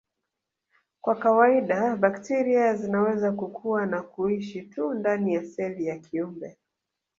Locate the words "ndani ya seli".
4.93-5.85